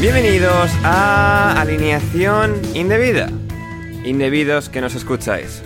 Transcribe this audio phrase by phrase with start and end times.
[0.00, 3.28] bienvenidos a Alineación Indebida.
[4.02, 5.62] Indebidos que nos escucháis.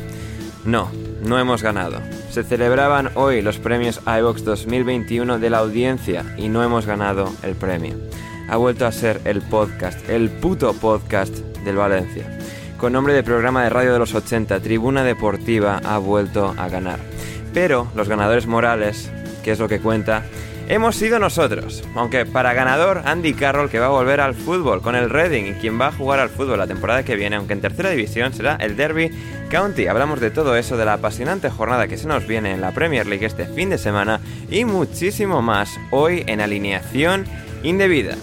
[0.64, 0.90] No,
[1.22, 2.00] no hemos ganado.
[2.30, 7.54] Se celebraban hoy los premios iVox 2021 de la audiencia y no hemos ganado el
[7.54, 7.94] premio.
[8.48, 11.32] Ha vuelto a ser el podcast, el puto podcast
[11.64, 12.36] del Valencia.
[12.76, 16.98] Con nombre de programa de radio de los 80, Tribuna Deportiva ha vuelto a ganar.
[17.52, 19.12] Pero los ganadores morales,
[19.44, 20.24] que es lo que cuenta,
[20.68, 21.82] hemos sido nosotros.
[21.94, 25.54] Aunque para ganador, Andy Carroll, que va a volver al fútbol con el Reading y
[25.54, 28.56] quien va a jugar al fútbol la temporada que viene, aunque en tercera división será
[28.56, 29.10] el Derby
[29.50, 29.86] County.
[29.86, 33.06] Hablamos de todo eso, de la apasionante jornada que se nos viene en la Premier
[33.06, 37.24] League este fin de semana y muchísimo más hoy en alineación
[37.62, 38.16] indebida.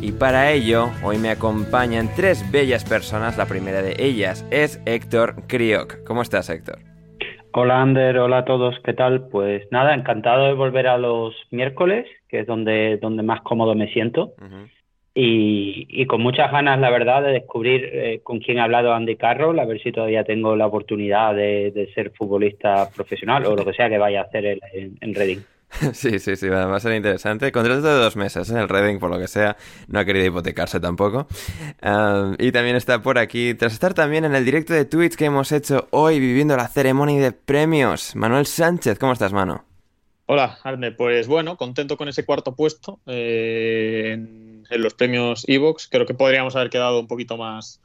[0.00, 3.36] Y para ello, hoy me acompañan tres bellas personas.
[3.36, 6.04] La primera de ellas es Héctor Crioc.
[6.04, 6.85] ¿Cómo estás, Héctor?
[7.58, 9.28] Hola Ander, hola a todos, ¿qué tal?
[9.28, 13.90] Pues nada, encantado de volver a los miércoles, que es donde, donde más cómodo me
[13.94, 14.34] siento.
[15.14, 19.58] y, con muchas ganas, la verdad, de descubrir eh, con quién ha hablado Andy Carroll,
[19.58, 23.88] a ver si todavía tengo la oportunidad de, ser futbolista profesional o lo que sea
[23.88, 25.40] que vaya a hacer en, en Reading.
[25.92, 27.52] Sí, sí, sí, va a ser interesante.
[27.52, 28.60] Contrato de dos meses, en ¿eh?
[28.60, 29.56] el Reading, por lo que sea,
[29.88, 31.26] no ha querido hipotecarse tampoco.
[32.38, 35.52] y también está por aquí, tras estar también en el directo de Twitch que hemos
[35.52, 38.98] hecho hoy, viviendo la ceremonia de premios, Manuel Sánchez.
[38.98, 39.64] ¿Cómo estás, mano?
[40.26, 40.90] Hola, Arne.
[40.90, 45.86] Pues bueno, contento con ese cuarto puesto eh, en, en, los premios Evox.
[45.88, 47.80] Creo que podríamos haber quedado un poquito más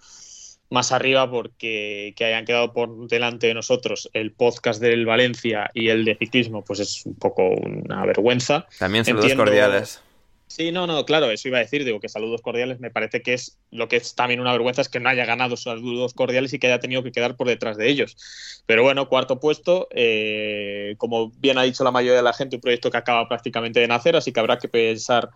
[0.72, 5.90] más arriba porque que hayan quedado por delante de nosotros el podcast del Valencia y
[5.90, 8.66] el de ciclismo, pues es un poco una vergüenza.
[8.80, 10.02] También saludos cordiales.
[10.48, 13.34] Sí, no, no, claro, eso iba a decir, digo que saludos cordiales me parece que
[13.34, 16.60] es lo que es también una vergüenza es que no haya ganado saludos cordiales y
[16.60, 18.18] que haya tenido que quedar por detrás de ellos.
[18.66, 22.62] Pero bueno, cuarto puesto, eh, como bien ha dicho la mayoría de la gente, un
[22.62, 25.30] proyecto que acaba prácticamente de nacer, así que habrá que pensar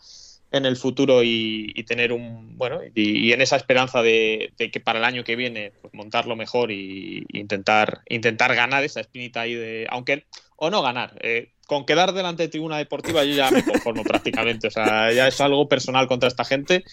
[0.57, 5.05] en el futuro y, tener un bueno y, en esa esperanza de, que para el
[5.05, 10.25] año que viene pues, montarlo mejor y, intentar intentar ganar esa espinita ahí de aunque
[10.55, 14.67] o no ganar eh, con quedar delante de tribuna deportiva yo ya me conformo prácticamente.
[14.67, 16.83] O sea ya es algo personal contra esta gente.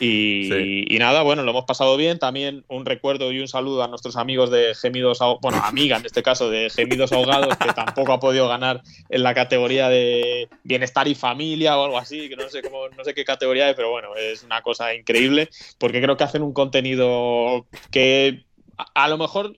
[0.00, 2.18] Y, nada, bueno, lo hemos pasado bien.
[2.18, 6.22] También un recuerdo y un saludo a nuestros amigos de Gemidos, bueno, amiga en este
[6.22, 11.14] caso, de Gemidos Ahogados, que tampoco ha podido ganar en la categoría de bienestar y
[11.14, 14.16] familia o algo así, que no sé cómo, no sé qué categoría es, pero bueno,
[14.16, 18.44] es una cosa increíble, porque creo que hacen un contenido que
[18.76, 19.56] a lo mejor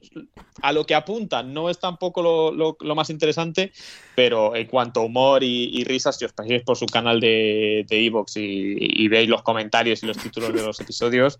[0.62, 3.72] a lo que apuntan no es tampoco lo, más interesante,
[4.14, 8.36] pero en cuanto a humor y, risas, si os paséis por su canal de Evox
[8.36, 11.38] y, veis los comentarios y los títulos de los episodios,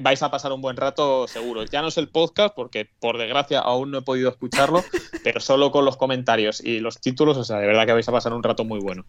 [0.00, 1.64] vais a pasar un buen rato seguro.
[1.64, 4.82] Ya no es el podcast, porque por desgracia aún no he podido escucharlo,
[5.22, 8.12] pero solo con los comentarios y los títulos, o sea, de verdad que vais a
[8.12, 9.04] pasar un rato muy bueno.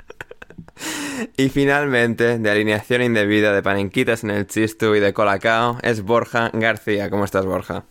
[1.37, 6.49] Y finalmente, de alineación indebida de panenquitas en el chistu y de colacao, es Borja
[6.53, 7.09] García.
[7.09, 7.85] ¿Cómo estás, Borja?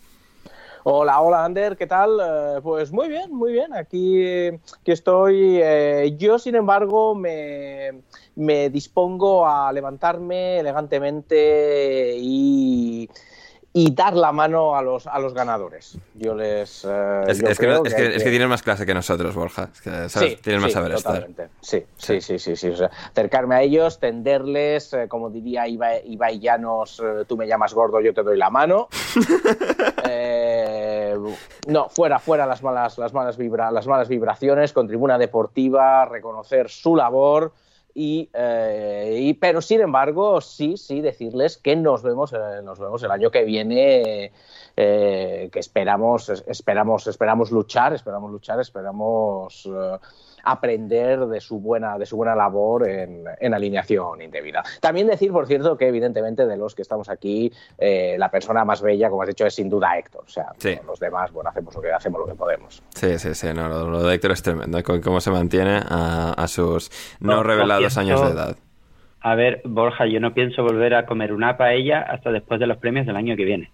[0.85, 2.19] Hola, hola Ander, ¿qué tal?
[2.21, 3.73] Eh, pues muy bien, muy bien.
[3.73, 4.21] Aquí
[4.83, 5.59] estoy.
[5.63, 8.01] Eh, yo, sin embargo, me,
[8.35, 13.09] me dispongo a levantarme elegantemente y
[13.75, 15.97] y dar la mano a los, a los ganadores.
[16.13, 16.85] Yo les.
[16.85, 19.71] Eh, es, que, es, que, tienes más clase que nosotros, Borja.
[19.73, 21.49] Sí, tienes más saber totalmente.
[21.59, 22.55] Sí, sí, sí, sí.
[22.55, 22.71] sí,
[23.11, 28.13] acercarme a ellos, tenderles, eh, como diría Ibai, Llanos, eh, tú me llamas gordo, yo
[28.13, 28.89] te doy la mano.
[31.67, 36.69] no, fuera, fuera las malas, las malas, vibra, las malas vibraciones, con tribuna deportiva, reconocer
[36.69, 37.53] su labor
[37.95, 43.11] eh, y, pero sin embargo, sí, sí, decirles que nos vemos, eh, nos vemos el
[43.11, 44.31] año que viene,
[44.75, 49.69] eh, que esperamos, esperamos, esperamos luchar, esperamos luchar, esperamos
[50.43, 54.63] aprender de su buena, de su buena labor en, alineación indebida.
[54.81, 58.81] También decir, por cierto, que evidentemente de los que estamos aquí, eh, la persona más
[58.81, 60.23] bella, como has dicho, es sin duda Héctor.
[60.25, 60.47] O sea,
[60.85, 62.83] los demás, bueno, hacemos lo que hacemos lo que podemos.
[62.89, 67.41] Sí, sí, sí, no, lo, de Héctor es tremendo, cómo se mantiene a, sus no,
[67.41, 68.57] revelados años de edad.
[69.21, 72.77] A ver, Borja, yo no pienso volver a comer una paella hasta después de los
[72.77, 73.71] premios del año que viene.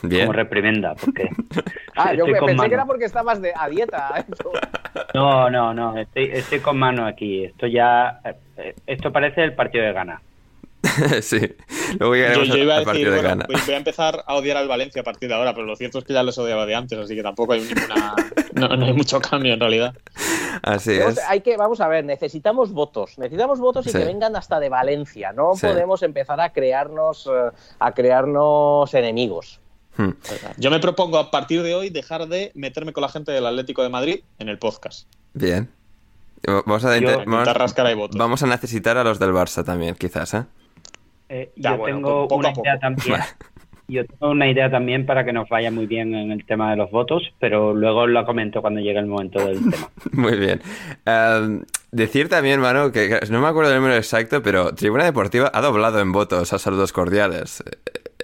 [0.00, 1.28] Como reprimenda, porque.
[1.96, 4.24] ah, yo pensé que era porque estabas de, a dieta.
[5.14, 7.44] no, no, no, estoy, estoy con mano aquí.
[7.44, 8.20] Esto ya.
[8.56, 10.20] Eh, esto parece el partido de gana.
[11.22, 11.54] sí,
[11.98, 15.04] luego llegaremos yo, iba a decir, bueno, voy a empezar a odiar al Valencia a
[15.04, 17.22] partir de ahora, pero lo cierto es que ya los odiaba de antes, así que
[17.22, 18.14] tampoco hay ninguna.
[18.52, 19.94] no, hay mucho cambio en realidad.
[20.62, 21.18] Así es.
[21.28, 25.32] Hay que, vamos a ver, necesitamos votos, necesitamos votos y que vengan hasta de Valencia.
[25.32, 29.60] No podemos empezar a crearnos, eh, a crearnos enemigos.
[29.96, 30.10] Hmm.
[30.58, 33.82] Yo me propongo a partir de hoy dejar de meterme con la gente del Atlético
[33.82, 35.08] de Madrid en el podcast.
[35.34, 35.70] Bien.
[36.46, 40.44] Vamos a, vamos, vamos a necesitar a los del Barça también, quizás, ¿eh?
[41.28, 43.20] Eh, yo tengo una idea también.
[43.88, 46.76] Yo tengo una idea también para que nos vaya muy bien en el tema de
[46.76, 49.90] los votos, pero luego lo comento cuando llegue el momento del tema.
[50.12, 50.60] muy bien.
[51.04, 51.62] Em,
[51.92, 56.00] decir también, mano, que no me acuerdo del número exacto, pero Tribuna Deportiva ha doblado
[56.00, 57.62] en votos a saludos cordiales.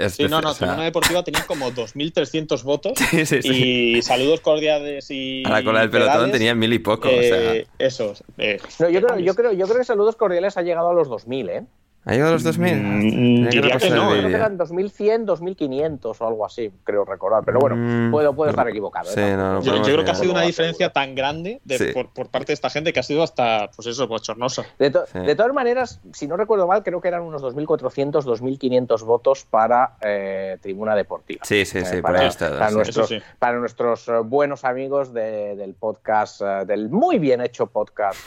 [0.09, 2.93] Sí, no, no, Tribuna Deportiva tenía como 2.300 votos
[3.45, 5.43] y saludos cordiales y...
[5.45, 7.55] A la cola del pelotón tenía mil y poco, o sea...
[7.55, 8.15] Eh, Eso.
[8.39, 11.09] Eh, no, yo, creo, yo, creo, yo creo que saludos cordiales ha llegado a los
[11.09, 11.67] 2.000, ¿eh?
[12.05, 12.83] ¿Ha llegado a los 2000?
[12.83, 17.45] Mm, diría que no, creo que eran 2100, 2500 o algo así, creo recordar.
[17.45, 19.09] Pero bueno, mm, puedo, puedo estar equivocado.
[19.17, 19.37] ¿eh?
[19.63, 21.61] yo, creo que ha sido una diferencia tan grande
[21.95, 24.65] por, por, parte de esta gente que ha sido hasta, pues eso, bochornosa.
[24.81, 29.47] De, de, todas maneras, si no recuerdo mal, creo que eran unos 2400, 2500 votos
[29.49, 31.45] para eh, Tribuna Deportiva.
[31.45, 36.43] Sí, sí, sí, eh, para, para, nuestros, para nuestros eh, buenos amigos de, del podcast,
[36.67, 38.27] del muy bien hecho podcast,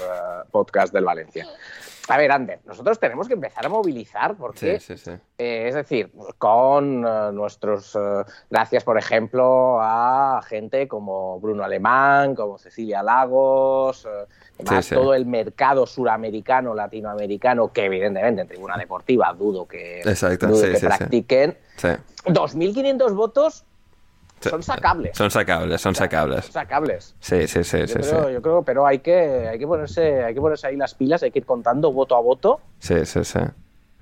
[0.52, 1.46] podcast del Valencia.
[2.08, 4.80] A ver, Ander, nosotros tenemos que empezar a movilizar porque,
[5.38, 12.36] eh, es decir, con eh, nuestros, eh, gracias por ejemplo a gente como Bruno Alemán,
[12.36, 14.08] como Cecilia Lagos,
[14.70, 20.02] más todo el mercado suramericano, latinoamericano, que evidentemente en tribuna deportiva dudo que,
[20.42, 21.58] dudo que practiquen.
[22.26, 23.66] 2.500 votos
[24.50, 25.18] son sacables.
[25.18, 26.46] Son sacables, son sacables.
[26.46, 27.16] Son sacables.
[27.20, 30.34] Sí, sí, sí, yo sí, creo, Yo creo, pero hay que, hay que ponerse, hay
[30.34, 32.60] que ponerse ahí las pilas, hay que ir contando voto a voto.
[32.80, 33.40] Sí, sí, sí.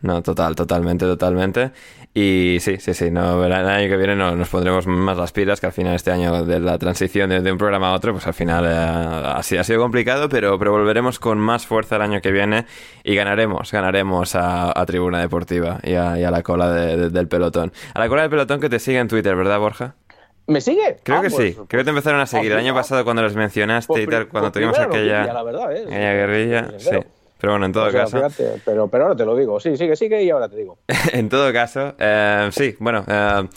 [0.04, 1.72] No, total, totalmente, totalmente.
[2.14, 5.62] Y sí, sí, sí, no, el año que viene no, nos pondremos más las pilas,
[5.62, 8.34] que al final este año de la transición de, un programa a otro, pues al
[8.34, 12.66] final eh, ha, sido complicado, pero, pero volveremos con más fuerza el año que viene
[13.06, 17.72] y ganaremos, ganaremos a, Tribuna Deportiva y a, la cola del pelotón.
[17.94, 19.96] A la cola del pelotón que te sigue en Twitter, ¿verdad, Borja?
[20.48, 20.98] ¿Me sigue?
[21.04, 22.52] Creo que pues, sí, creo que te empezaron a seguir.
[22.52, 25.26] el año pasado cuando los mencionaste y tal, cuando tuvimos aquella,
[25.72, 25.86] ¿eh?
[25.90, 26.98] guerrilla, sí.
[27.40, 28.22] Pero bueno, en todo caso.
[28.64, 29.60] pero, pero ahora te lo digo.
[29.60, 30.78] Sí, sigue, sigue y ahora te digo.
[31.12, 33.04] en todo caso, eh, sí, bueno.
[33.06, 33.48] Eh,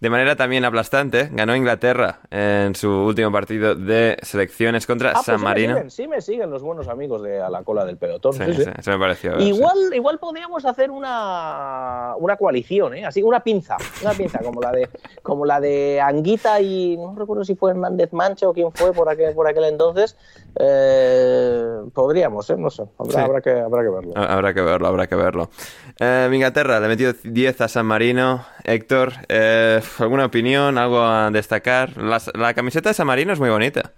[0.00, 5.34] de manera también aplastante, ganó Inglaterra en su último partido de selecciones contra ah, San
[5.36, 5.90] pues Marino.
[5.90, 8.32] Sí me, siguen, los buenos amigos de a la cola del pelotón.
[8.32, 9.38] Sí, sí, eso me pareció.
[9.38, 13.04] Igual, igual podríamos hacer una, una coalición, ¿eh?
[13.04, 14.88] así una pinza, una pinza como la de
[15.22, 19.08] como la de Anguita y no recuerdo si fue Hernández Mancha o quién fue por
[19.08, 20.16] aquel por aquel entonces.
[20.58, 22.56] Eh, podríamos, ¿eh?
[22.56, 24.12] no sé, habrá, que, habrá que verlo.
[24.16, 25.50] Habrá que verlo, habrá que verlo.
[25.98, 28.44] Eh, Inglaterra le metió 10 a San Marino.
[28.64, 30.78] Héctor, eh, ¿alguna opinión?
[30.78, 31.90] ¿Algo a destacar?
[31.96, 33.92] La, camiseta de San Marino es muy bonita.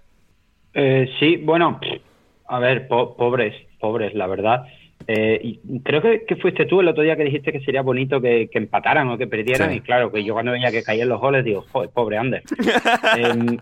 [0.73, 1.79] Eh, sí, bueno,
[2.47, 4.65] a ver, pobres, pobres, la verdad.
[5.07, 9.09] Eh, creo que, fuiste tú el otro día que dijiste que sería bonito que, empataran
[9.09, 9.73] o que perdieran.
[9.73, 12.43] Y claro, que yo cuando veía que caían los goles, digo, joder, pobre Ander.
[13.17, 13.57] Em,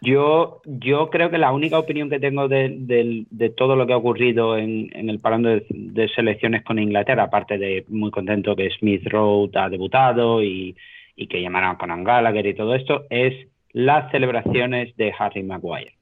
[0.00, 3.24] yo, yo creo que la única opinión que tengo de,
[3.56, 8.10] todo lo que ha ocurrido en, el parón de, selecciones con Inglaterra, aparte de muy
[8.10, 10.74] contento que Smith Road ha debutado y,
[11.16, 15.94] que llamaron con Gallagher y todo esto, es las celebraciones de Harry Maguire.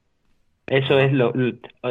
[0.67, 1.33] Eso es lo,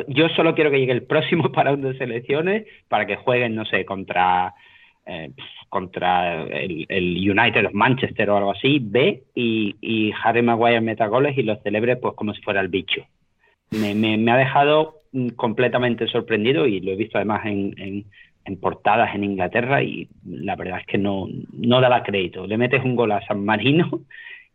[0.08, 3.84] Yo solo quiero que llegue el próximo parón de selecciones para que jueguen, no sé,
[3.84, 4.54] contra
[5.06, 5.32] eh,
[5.68, 11.42] contra el, United of Manchester o algo así, ve y, Harry Maguire meta goles y
[11.42, 13.02] los celebre pues como si fuera el bicho.
[13.70, 18.04] Me, ha dejado mm, completamente sorprendido y lo he visto además en,
[18.60, 22.46] portadas en Inglaterra y la verdad es que no, no daba crédito.
[22.46, 24.00] Le metes un gol a San Marino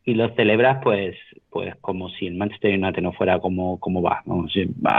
[0.04, 1.16] y lo celebras pues
[1.56, 4.22] pues como si el Manchester United no fuera como, como va.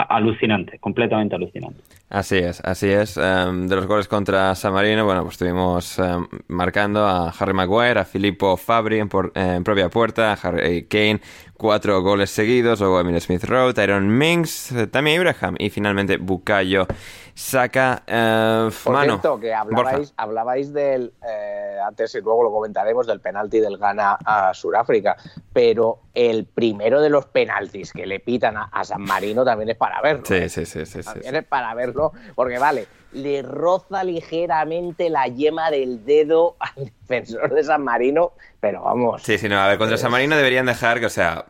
[0.09, 1.83] alucinante, completamente alucinante.
[2.09, 3.17] Así es, así es.
[3.17, 7.99] Em, de los goles contra San Marino, bueno, pues estuvimos em, marcando a Harry Maguire,
[7.99, 11.21] a Filippo Fabri en, en, propia puerta, a Harry Kane,
[11.57, 16.87] cuatro goles seguidos, luego Emil Smith Rowe, Tyron Minks, eh, también Abraham y finalmente Bukayo
[17.35, 23.21] saca eh, Por cierto, que hablabais, hablabais del, eh, antes y luego lo comentaremos, del
[23.21, 25.17] penalti del Ghana a Sudáfrica,
[25.53, 30.01] pero el primero de los penaltis que le pitan a, San Marino también es para
[30.01, 30.25] verlo.
[30.25, 30.49] Sí, ¿eh?
[30.49, 31.03] sí, sí, sí.
[31.03, 31.96] También es para verlo,
[32.35, 38.83] porque vale, le roza ligeramente la yema del dedo al defensor de San Marino, pero
[38.83, 39.23] vamos.
[39.23, 41.47] Sí, sí, no, a ver, contra San Marino deberían dejar que, o sea,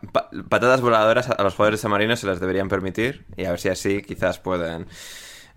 [0.49, 3.59] patadas voladoras a los jugadores de San Marino se las deberían permitir y a ver
[3.59, 4.87] si así quizás pueden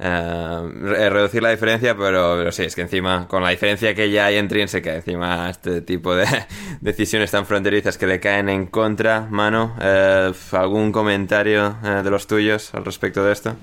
[0.02, 4.26] eh, reducir la diferencia, pero, pero, sí, es que encima, con la diferencia que ya
[4.26, 6.26] hay intrínseca, encima este tipo de
[6.80, 12.26] decisiones tan fronterizas que le caen en contra, mano, eh, ¿algún comentario eh, de los
[12.26, 13.56] tuyos al respecto de esto?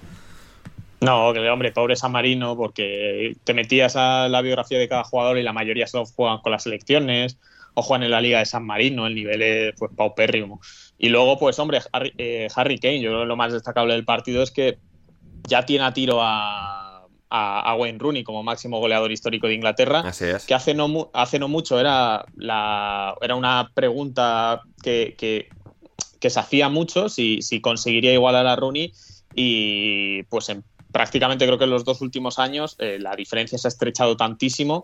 [1.00, 5.38] No, que hombre, pobre San Marino, porque te metías a la biografía de cada jugador
[5.38, 7.38] y la mayoría solo juegan con las selecciones
[7.76, 10.60] o juegan en la Liga de San Marino, el nivel es pues paupérrimo.
[10.98, 12.14] Y luego, pues hombre, Harry,
[12.56, 14.80] Harry Kane, yo lo más destacable del partido es que
[15.48, 20.02] ya tiene a tiro a, a, Wayne Rooney como máximo goleador histórico de Inglaterra.
[20.48, 25.50] Que hace no, hace no mucho era, la, era una pregunta que, que,
[26.30, 28.92] se hacía mucho si, si conseguiría igualar a Rooney
[29.34, 30.64] y pues en,
[30.98, 34.84] prácticamente creo que en los dos últimos años eh, la diferencia se ha estrechado tantísimo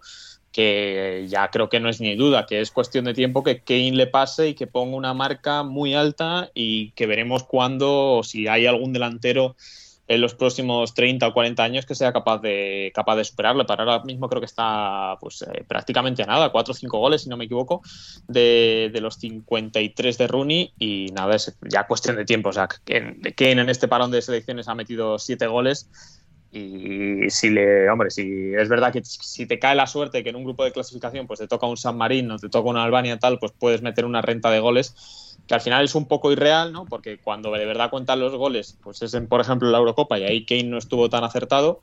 [0.51, 3.93] que ya creo que no es ni duda, que es cuestión de tiempo que Kane
[3.93, 8.67] le pase y que ponga una marca muy alta y que veremos cuándo, si hay
[8.67, 9.55] algún delantero
[10.07, 13.65] en los próximos 30 o 40 años que sea capaz de, capaz de superarlo.
[13.65, 17.21] Para ahora mismo creo que está pues, eh, prácticamente a nada, 4 o 5 goles,
[17.21, 17.81] si no me equivoco,
[18.27, 22.49] de, de, los 53 de Rooney y nada, es ya cuestión de tiempo.
[22.49, 25.89] O sea, Kane, Kane en este parón de selecciones ha metido 7 goles
[26.53, 30.35] y si le, hombre, si es verdad que si te cae la suerte que en
[30.35, 33.39] un grupo de clasificación pues te toca un San Marino, te toca una Albania tal,
[33.39, 36.85] pues puedes meter una renta de goles que al final es un poco irreal, ¿no?
[36.85, 40.23] Porque cuando de verdad cuentan los goles, pues es en, por ejemplo, la Eurocopa y
[40.23, 41.81] ahí Kane no estuvo tan acertado,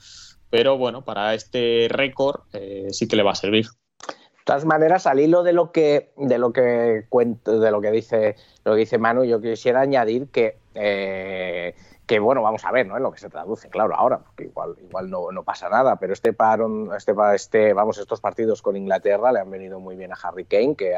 [0.48, 3.66] pero bueno, para este récord eh, sí que le va a servir.
[4.06, 7.90] De todas maneras, al hilo de lo que de lo que cuento, de lo que
[7.90, 11.74] dice lo que dice Manu, yo quisiera añadir que eh,
[12.10, 12.96] que bueno, vamos a ver, ¿no?
[12.96, 16.12] En lo que se traduce, claro, ahora, porque igual, igual no, no pasa nada, pero
[16.12, 20.16] este parón, este, este, vamos, estos partidos con Inglaterra le han venido muy bien a
[20.20, 20.96] Harry Kane, que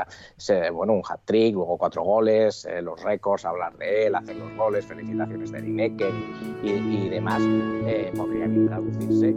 [0.73, 4.87] bueno, un hat-trick, luego cuatro goles, eh, los récords, hablar de él, hacer los goles,
[4.87, 6.14] felicitaciones de Lineker
[6.62, 9.37] y, y, demás, eh, podrían traducirse.